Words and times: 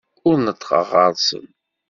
Ur 0.27 0.35
neṭṭqeɣ 0.39 0.85
ɣer-sen. 0.91 1.45